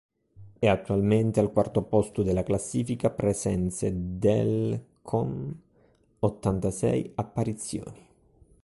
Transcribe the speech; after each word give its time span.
È 0.57 0.65
attualmente 0.65 1.39
al 1.39 1.51
quarto 1.51 1.83
posto 1.83 2.23
della 2.23 2.41
classifica 2.41 3.11
presenze 3.11 3.93
dell', 3.93 4.83
con 5.03 5.55
ottantasei 6.17 7.11
apparizioni. 7.13 8.07